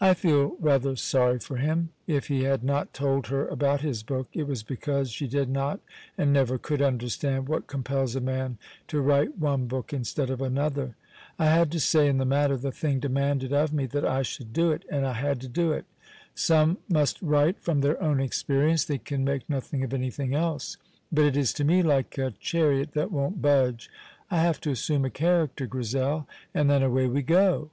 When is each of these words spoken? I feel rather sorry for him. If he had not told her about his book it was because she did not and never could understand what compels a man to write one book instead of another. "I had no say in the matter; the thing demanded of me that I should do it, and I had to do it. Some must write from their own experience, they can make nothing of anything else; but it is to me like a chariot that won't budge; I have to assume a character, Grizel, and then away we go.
I 0.00 0.14
feel 0.14 0.54
rather 0.60 0.94
sorry 0.94 1.40
for 1.40 1.56
him. 1.56 1.88
If 2.06 2.28
he 2.28 2.44
had 2.44 2.62
not 2.62 2.94
told 2.94 3.26
her 3.26 3.48
about 3.48 3.80
his 3.80 4.04
book 4.04 4.28
it 4.32 4.44
was 4.46 4.62
because 4.62 5.10
she 5.10 5.26
did 5.26 5.48
not 5.48 5.80
and 6.16 6.32
never 6.32 6.58
could 6.58 6.80
understand 6.80 7.48
what 7.48 7.66
compels 7.66 8.14
a 8.14 8.20
man 8.20 8.56
to 8.86 9.00
write 9.00 9.36
one 9.36 9.66
book 9.66 9.92
instead 9.92 10.30
of 10.30 10.40
another. 10.40 10.94
"I 11.40 11.46
had 11.46 11.72
no 11.72 11.78
say 11.80 12.06
in 12.06 12.18
the 12.18 12.24
matter; 12.24 12.56
the 12.56 12.70
thing 12.70 13.00
demanded 13.00 13.52
of 13.52 13.72
me 13.72 13.86
that 13.86 14.04
I 14.04 14.22
should 14.22 14.52
do 14.52 14.70
it, 14.70 14.84
and 14.88 15.04
I 15.04 15.14
had 15.14 15.40
to 15.40 15.48
do 15.48 15.72
it. 15.72 15.86
Some 16.36 16.78
must 16.88 17.20
write 17.20 17.58
from 17.60 17.80
their 17.80 18.00
own 18.00 18.20
experience, 18.20 18.84
they 18.84 18.98
can 18.98 19.24
make 19.24 19.50
nothing 19.50 19.82
of 19.82 19.92
anything 19.92 20.36
else; 20.36 20.76
but 21.10 21.24
it 21.24 21.36
is 21.36 21.52
to 21.54 21.64
me 21.64 21.82
like 21.82 22.16
a 22.16 22.30
chariot 22.38 22.92
that 22.92 23.10
won't 23.10 23.42
budge; 23.42 23.90
I 24.30 24.36
have 24.38 24.60
to 24.60 24.70
assume 24.70 25.04
a 25.04 25.10
character, 25.10 25.66
Grizel, 25.66 26.28
and 26.54 26.70
then 26.70 26.84
away 26.84 27.08
we 27.08 27.22
go. 27.22 27.70